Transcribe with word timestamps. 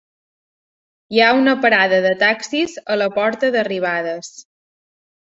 Hi 1.15 1.21
ha 1.21 1.27
una 1.41 1.53
parada 1.67 2.01
de 2.07 2.15
taxis 2.25 2.75
a 2.97 3.01
la 3.03 3.11
porta 3.21 3.55
d'arribades. 3.59 4.37